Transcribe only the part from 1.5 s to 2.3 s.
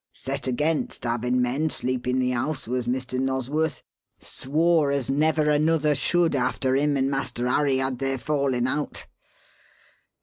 sleep in